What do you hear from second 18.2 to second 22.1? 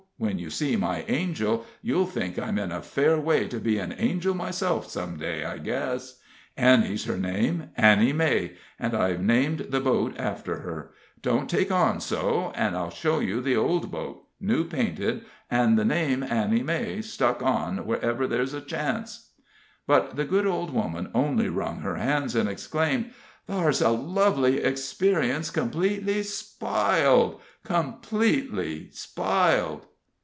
there's a chance." But the good old woman only wrung her